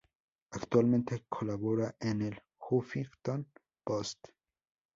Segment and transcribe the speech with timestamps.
[0.49, 3.45] Actualmente colabora en El Huffington
[3.83, 4.29] Post.